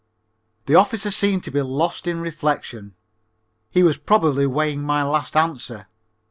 The 0.65 0.73
officer 0.73 1.11
seemed 1.11 1.43
to 1.43 1.51
be 1.51 1.61
lost 1.61 2.07
in 2.07 2.21
reflection. 2.21 2.95
He 3.69 3.83
was 3.83 3.99
probably 3.99 4.47
weighing 4.47 4.81
my 4.81 5.03
last 5.03 5.37
answer. 5.37 5.85